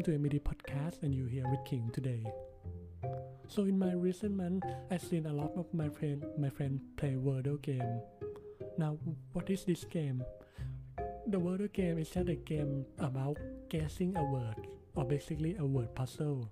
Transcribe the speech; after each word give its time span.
welcome 0.00 0.30
to 0.30 0.30
MD 0.30 0.40
Podcast, 0.40 1.02
and 1.02 1.14
you're 1.14 1.28
here 1.28 1.46
with 1.50 1.62
King 1.66 1.90
today. 1.92 2.24
So 3.48 3.64
in 3.64 3.78
my 3.78 3.92
recent 3.92 4.34
month, 4.34 4.64
I've 4.90 5.02
seen 5.02 5.26
a 5.26 5.32
lot 5.32 5.52
of 5.56 5.66
my 5.74 5.90
friend 5.90 6.24
my 6.38 6.48
friend 6.48 6.80
play 6.96 7.16
Wordle 7.20 7.60
game. 7.60 8.00
Now, 8.78 8.96
what 9.34 9.50
is 9.50 9.64
this 9.64 9.84
game? 9.84 10.24
The 11.26 11.38
Wordle 11.38 11.70
game 11.72 11.98
is 11.98 12.08
just 12.08 12.30
a 12.30 12.34
game 12.34 12.86
about 12.98 13.36
guessing 13.68 14.16
a 14.16 14.24
word, 14.24 14.68
or 14.94 15.04
basically 15.04 15.56
a 15.58 15.66
word 15.66 15.94
puzzle. 15.94 16.50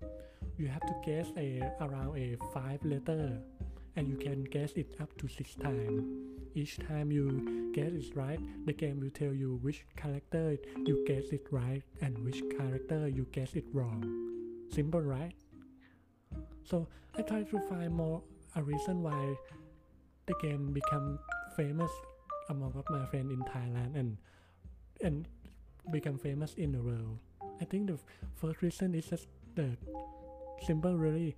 You 0.58 0.68
have 0.68 0.82
to 0.82 0.94
guess 1.06 1.28
a 1.38 1.62
around 1.80 2.18
a 2.18 2.36
five 2.52 2.84
letter, 2.84 3.40
and 3.96 4.08
you 4.08 4.16
can 4.16 4.44
guess 4.44 4.72
it 4.72 4.96
up 5.00 5.16
to 5.18 5.28
six 5.28 5.54
times. 5.54 6.04
Each 6.58 6.76
time 6.76 7.12
you 7.12 7.70
guess 7.72 7.92
it 7.92 8.16
right, 8.16 8.40
the 8.66 8.72
game 8.72 8.98
will 8.98 9.14
tell 9.14 9.32
you 9.32 9.60
which 9.62 9.86
character 9.94 10.56
you 10.84 11.04
guess 11.06 11.26
it 11.30 11.46
right 11.52 11.84
and 12.00 12.18
which 12.24 12.42
character 12.58 13.06
you 13.06 13.28
guess 13.30 13.54
it 13.54 13.64
wrong. 13.72 14.02
Simple, 14.68 15.00
right? 15.00 15.30
So 16.64 16.88
I 17.16 17.22
try 17.22 17.44
to 17.44 17.60
find 17.68 17.94
more 17.94 18.22
a 18.56 18.62
reason 18.64 19.04
why 19.04 19.36
the 20.26 20.34
game 20.42 20.72
become 20.72 21.20
famous 21.56 21.92
among 22.48 22.74
my 22.90 23.06
friends 23.06 23.30
in 23.30 23.44
Thailand 23.44 23.94
and 23.94 24.16
and 25.00 25.28
become 25.92 26.18
famous 26.18 26.54
in 26.54 26.72
the 26.72 26.82
world. 26.82 27.20
I 27.62 27.66
think 27.66 27.86
the 27.86 27.98
first 28.34 28.62
reason 28.62 28.96
is 28.96 29.06
just 29.06 29.28
the 29.54 29.76
simple 30.66 30.98
really 30.98 31.36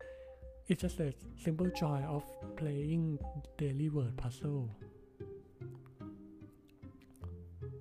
it's 0.66 0.80
just 0.80 0.98
a 0.98 1.12
simple 1.36 1.68
joy 1.76 2.00
of 2.08 2.24
playing 2.56 3.18
daily 3.58 3.90
word 3.90 4.16
puzzle. 4.16 4.70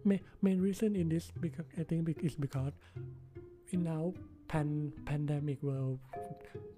Main, 0.10 0.22
main 0.42 0.60
reason 0.60 0.96
in 0.96 1.08
this 1.10 1.32
because 1.40 1.66
I 1.78 1.84
think 1.84 2.10
is 2.24 2.36
because 2.36 2.74
in 3.72 3.84
now 3.84 4.14
pan 4.48 4.92
pandemic 5.06 5.62
world 5.62 6.00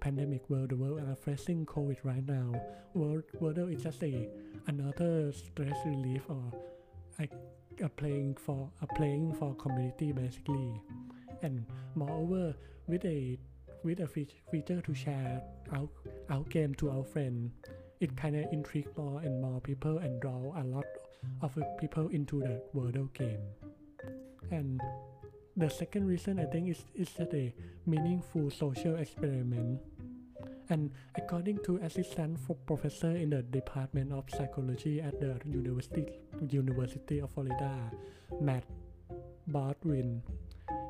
pandemic 0.00 0.42
world 0.50 0.68
the 0.68 0.76
world 0.76 1.00
are 1.00 1.16
facing 1.16 1.64
COVID 1.64 1.96
right 2.04 2.26
now. 2.26 2.52
World 2.92 3.24
Wordle 3.40 3.72
is 3.74 3.82
just 3.82 4.02
a 4.04 4.28
another 4.66 5.32
stress 5.32 5.78
relief 5.86 6.22
or 6.28 6.44
a, 7.20 7.28
a 7.82 7.88
playing 7.88 8.36
for 8.36 8.70
a 8.82 8.86
playing 8.86 9.32
for 9.32 9.54
community 9.54 10.12
basically. 10.12 10.82
And 11.40 11.64
moreover 11.94 12.54
with 12.86 13.06
a 13.06 13.38
with 13.82 14.00
a 14.00 14.06
feature 14.06 14.82
to 14.82 14.94
share 14.94 15.42
our, 15.72 15.88
our 16.28 16.44
game 16.44 16.74
to 16.76 16.90
our 16.90 17.04
friend, 17.04 17.50
it 18.02 18.16
kind 18.16 18.34
of 18.34 18.52
intrigue 18.52 18.88
more 18.98 19.20
and 19.20 19.40
more 19.40 19.60
people 19.60 19.98
and 19.98 20.20
draw 20.20 20.52
a 20.58 20.64
lot 20.64 20.84
of 21.40 21.56
people 21.78 22.08
into 22.08 22.40
the 22.40 22.60
Wordle 22.74 23.12
game. 23.14 23.40
And 24.50 24.80
the 25.56 25.70
second 25.70 26.08
reason 26.08 26.40
I 26.40 26.46
think 26.46 26.76
is, 26.94 27.10
that 27.16 27.32
a 27.32 27.54
meaningful 27.86 28.50
social 28.50 28.96
experiment. 28.96 29.80
And 30.68 30.90
according 31.14 31.58
to 31.64 31.76
assistant 31.76 32.40
for 32.40 32.56
professor 32.66 33.10
in 33.10 33.30
the 33.30 33.42
Department 33.42 34.12
of 34.12 34.24
Psychology 34.30 35.00
at 35.00 35.20
the 35.20 35.38
University 35.44 36.06
University 36.50 37.20
of 37.20 37.30
Florida, 37.30 37.92
Matt 38.40 38.64
Baldwin, 39.46 40.22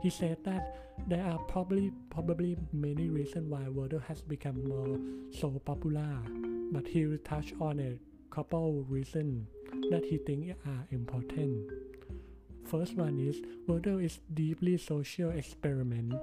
he 0.00 0.08
said 0.08 0.38
that 0.44 0.76
there 1.08 1.24
are 1.24 1.38
probably 1.50 1.92
probably 2.10 2.56
many 2.72 3.10
reasons 3.10 3.50
why 3.50 3.62
Wordle 3.68 4.02
has 4.04 4.22
become 4.22 4.62
more 4.64 4.98
so 5.30 5.60
popular, 5.64 6.16
but 6.72 6.88
he 6.88 7.06
will 7.06 7.18
touch 7.18 7.52
on 7.60 7.78
a 7.78 7.98
couple 8.34 8.82
reasons 8.88 9.46
that 9.90 10.04
he 10.04 10.16
thinks 10.16 10.56
are 10.66 10.86
important. 10.90 11.70
First 12.64 12.96
one 12.96 13.20
is 13.20 13.36
Wordle 13.68 14.02
is 14.02 14.20
deeply 14.32 14.78
social 14.78 15.30
experiment. 15.30 16.14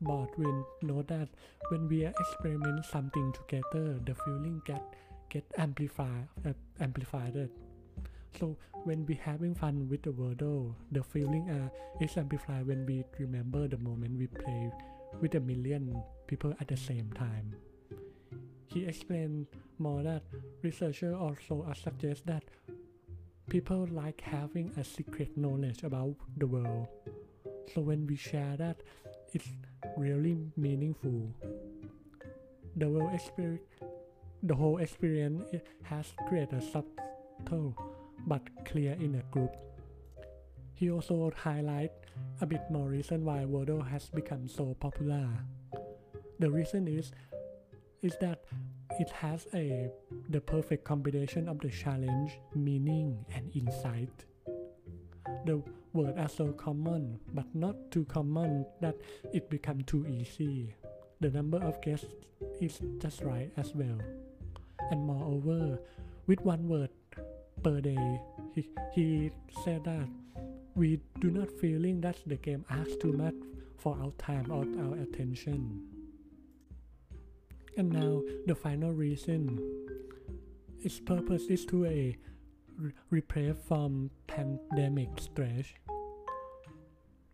Baldwin 0.00 0.64
know 0.82 1.02
that 1.02 1.28
when 1.70 1.88
we 1.88 2.04
are 2.04 2.12
experiment 2.20 2.84
something 2.84 3.32
together, 3.32 3.98
the 4.04 4.14
feeling 4.14 4.60
get 4.66 4.82
get 5.30 5.44
amplified 5.56 6.28
uh, 6.44 6.52
amplified. 6.80 7.48
So 8.38 8.56
when 8.84 9.06
we 9.06 9.14
having 9.14 9.54
fun 9.54 9.88
with 9.88 10.02
the 10.02 10.12
Wordle, 10.12 10.74
the 10.92 11.02
feeling 11.02 11.48
uh, 11.48 12.04
is 12.04 12.16
amplified 12.16 12.66
when 12.66 12.84
we 12.84 13.04
remember 13.18 13.66
the 13.66 13.78
moment 13.78 14.18
we 14.18 14.26
play 14.26 14.70
with 15.20 15.34
a 15.34 15.40
million 15.40 15.96
people 16.26 16.54
at 16.60 16.68
the 16.68 16.76
same 16.76 17.10
time. 17.16 17.56
He 18.68 18.84
explained 18.84 19.46
more 19.78 20.02
that 20.02 20.22
researchers 20.62 21.14
also 21.14 21.66
suggest 21.82 22.26
that 22.26 22.44
people 23.48 23.88
like 23.90 24.20
having 24.20 24.70
a 24.76 24.84
secret 24.84 25.36
knowledge 25.36 25.82
about 25.82 26.14
the 26.36 26.46
world. 26.46 26.88
So 27.74 27.80
when 27.80 28.06
we 28.06 28.16
share 28.16 28.56
that, 28.58 28.76
it's 29.32 29.48
really 29.96 30.36
meaningful. 30.56 31.34
The 32.76 32.88
world 32.88 33.14
experience, 33.14 33.62
the 34.42 34.54
whole 34.54 34.78
experience 34.78 35.48
has 35.82 36.12
created 36.28 36.54
a 36.54 36.62
subtle 36.62 37.74
but 38.26 38.42
clear 38.66 38.92
in 39.00 39.14
a 39.14 39.22
group. 39.32 39.56
He 40.74 40.90
also 40.90 41.32
highlight 41.36 41.92
a 42.40 42.46
bit 42.46 42.62
more 42.70 42.88
reason 42.88 43.24
why 43.24 43.44
Wordle 43.44 43.86
has 43.88 44.10
become 44.10 44.46
so 44.46 44.76
popular. 44.78 45.28
The 46.38 46.50
reason 46.50 46.86
is 46.86 47.10
is 48.02 48.16
that 48.20 48.44
it 48.98 49.10
has 49.10 49.46
a 49.54 49.90
the 50.28 50.40
perfect 50.40 50.84
combination 50.84 51.48
of 51.48 51.58
the 51.60 51.68
challenge, 51.70 52.38
meaning, 52.54 53.24
and 53.34 53.50
insight. 53.54 54.24
The 55.46 55.62
words 55.92 56.18
are 56.18 56.28
so 56.28 56.52
common, 56.52 57.18
but 57.34 57.46
not 57.54 57.76
too 57.90 58.04
common 58.04 58.66
that 58.80 58.96
it 59.32 59.50
become 59.50 59.82
too 59.82 60.06
easy. 60.06 60.74
The 61.20 61.30
number 61.30 61.58
of 61.58 61.80
guests 61.82 62.14
is 62.60 62.80
just 62.98 63.22
right 63.22 63.50
as 63.56 63.74
well. 63.74 63.98
And 64.90 65.04
moreover, 65.04 65.78
with 66.26 66.40
one 66.42 66.68
word 66.68 66.90
per 67.62 67.80
day, 67.80 68.20
he, 68.54 68.68
he 68.92 69.30
said 69.64 69.84
that 69.84 70.08
we 70.74 71.00
do 71.20 71.30
not 71.30 71.50
feeling 71.50 72.00
that 72.02 72.16
the 72.26 72.36
game 72.36 72.64
asks 72.70 72.96
too 73.00 73.12
much 73.12 73.34
for 73.76 73.96
our 74.00 74.12
time 74.18 74.50
or 74.50 74.64
our 74.84 75.02
attention. 75.02 75.97
And 77.78 77.92
now 77.92 78.22
the 78.44 78.56
final 78.56 78.92
reason. 78.92 79.60
Its 80.82 80.98
purpose 80.98 81.44
is 81.44 81.64
to 81.66 81.86
eh, 81.86 81.90
a 81.90 82.16
repair 83.10 83.54
from 83.54 84.10
pandemic 84.26 85.10
stress. 85.20 85.66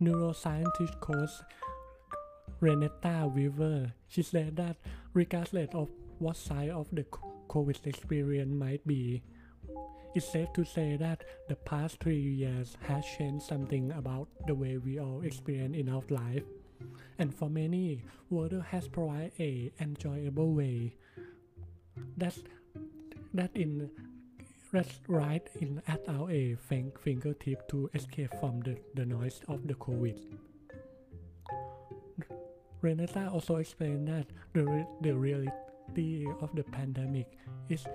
Neuroscientist 0.03 1.01
coach 1.01 1.31
Renetta 2.61 3.33
Weaver, 3.35 3.95
she 4.07 4.21
said 4.21 4.57
that 4.57 4.77
regardless 5.15 5.71
of 5.73 5.89
what 6.19 6.37
side 6.37 6.69
of 6.69 6.89
the 6.93 7.05
COVID 7.49 7.87
experience 7.87 8.53
might 8.53 8.87
be, 8.87 9.23
it's 10.15 10.31
safe 10.31 10.53
to 10.53 10.65
say 10.65 10.99
that 10.99 11.25
the 11.49 11.57
past 11.57 12.01
three 12.01 12.21
years 12.21 12.77
has 12.87 13.03
changed 13.17 13.47
something 13.47 13.91
about 13.93 14.29
the 14.47 14.55
way 14.55 14.77
we 14.77 15.01
all 15.01 15.23
experience 15.23 15.75
in 15.75 15.89
our 15.89 16.03
life. 16.11 16.45
And 17.19 17.35
for 17.35 17.49
many, 17.49 18.03
Wordle 18.33 18.65
has 18.65 18.89
provided 18.89 19.33
a 19.39 19.73
enjoyable 19.81 20.53
way 20.53 20.97
that's 22.17 22.43
that 23.33 23.51
in 23.55 23.91
that's 24.73 24.99
right 25.07 25.49
in 25.61 25.81
at 25.87 26.01
our 26.09 26.31
a 26.31 26.57
fingertip 26.57 27.69
to 27.69 27.89
escape 27.95 28.33
from 28.41 28.61
the, 28.61 28.77
the 28.95 29.07
noise 29.07 29.41
of 29.47 29.69
the 29.69 29.75
COVID. 29.75 30.19
Renata 32.81 33.31
also 33.33 33.57
explained 33.57 34.09
that 34.09 34.27
the, 34.53 34.87
the 35.01 35.15
reality 35.15 36.27
of 36.41 36.51
the 36.55 36.65
pandemic 36.65 37.39
is 37.69 37.87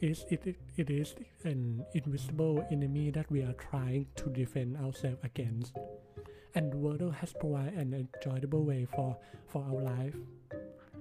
is 0.00 0.24
it, 0.30 0.54
it 0.76 0.90
is 0.90 1.14
an 1.44 1.84
invisible 1.94 2.64
enemy 2.70 3.10
that 3.10 3.28
we 3.30 3.42
are 3.42 3.54
trying 3.54 4.06
to 4.16 4.30
defend 4.30 4.76
ourselves 4.76 5.18
against. 5.24 5.74
And 6.58 6.72
Wordle 6.72 7.14
has 7.14 7.32
provided 7.32 7.74
an 7.78 8.08
enjoyable 8.16 8.64
way 8.64 8.84
for, 8.84 9.16
for 9.46 9.62
our 9.62 9.80
life. 9.80 10.16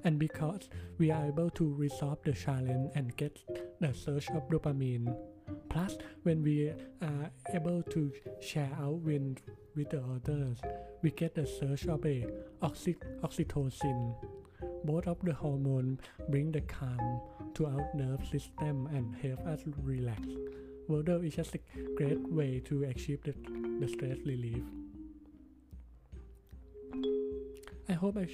And 0.03 0.19
because 0.19 0.69
we 0.99 1.09
are 1.09 1.25
able 1.25 1.49
to 1.49 1.73
resolve 1.73 2.19
the 2.23 2.33
challenge 2.33 2.91
and 2.93 3.17
get 3.17 3.39
the 3.81 3.91
surge 3.91 4.29
of 4.29 4.47
dopamine. 4.49 5.17
Plus, 5.69 5.97
when 6.21 6.43
we 6.43 6.73
are 7.01 7.31
able 7.55 7.81
to 7.81 8.11
share 8.39 8.69
our 8.79 8.91
win 8.91 9.35
with 9.75 9.89
the 9.89 10.03
others, 10.03 10.59
we 11.01 11.09
get 11.09 11.33
the 11.33 11.47
surge 11.47 11.87
of 11.87 12.05
a 12.05 12.27
oxy- 12.61 12.95
oxytocin. 13.23 14.15
Both 14.85 15.07
of 15.07 15.17
the 15.23 15.33
hormones 15.33 16.01
bring 16.29 16.51
the 16.51 16.61
calm 16.61 17.19
to 17.55 17.65
our 17.65 17.89
nerve 17.95 18.23
system 18.27 18.87
and 18.93 19.15
help 19.15 19.43
us 19.47 19.61
relax. 19.81 20.21
Wordle 20.87 21.25
is 21.25 21.35
just 21.35 21.55
a 21.55 21.59
great 21.95 22.21
way 22.31 22.59
to 22.65 22.83
achieve 22.83 23.23
the, 23.23 23.33
the 23.79 23.87
stress 23.87 24.19
relief. 24.23 24.61
I 27.89 27.93
hope 27.93 28.17
I, 28.17 28.27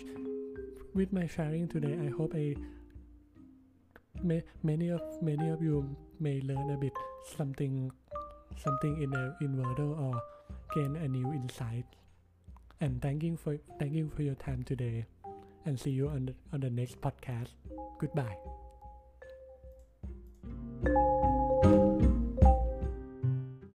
with 0.93 1.13
my 1.13 1.27
sharing 1.27 1.67
today, 1.67 1.97
I 2.01 2.09
hope 2.09 2.33
I 2.35 2.55
may, 4.23 4.43
many 4.63 4.89
of 4.89 5.01
many 5.21 5.49
of 5.49 5.61
you 5.61 5.95
may 6.19 6.41
learn 6.41 6.71
a 6.71 6.77
bit 6.77 6.93
something 7.37 7.91
something 8.57 9.01
in 9.01 9.13
a, 9.13 9.35
in 9.41 9.55
Wordle 9.55 9.99
or 9.99 10.21
gain 10.73 10.95
a 10.95 11.07
new 11.07 11.31
insight. 11.33 11.85
And 12.81 13.01
thank 13.01 13.23
you 13.23 13.37
for 13.37 13.57
thank 13.79 13.93
you 13.93 14.09
for 14.15 14.23
your 14.23 14.35
time 14.35 14.63
today, 14.63 15.05
and 15.65 15.79
see 15.79 15.91
you 15.91 16.09
on 16.09 16.25
the, 16.25 16.33
on 16.51 16.61
the 16.61 16.69
next 16.69 16.99
podcast. 16.99 17.53
Goodbye. 17.99 18.37